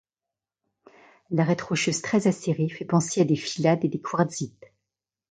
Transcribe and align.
L'arête 1.29 1.61
rocheuse 1.61 2.01
très 2.01 2.25
acérée 2.25 2.69
fait 2.69 2.85
penser 2.85 3.21
à 3.21 3.23
des 3.23 3.35
phyllades 3.35 3.85
et 3.85 3.87
des 3.87 4.01
quartzites. 4.01 4.73